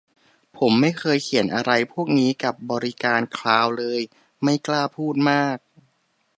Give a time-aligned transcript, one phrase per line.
[0.57, 4.01] ผมไม่เคยเขียนอะไรพวกนี้กับบริการคลาวด์เลย
[4.43, 5.57] ไม่กล้าพูดมาก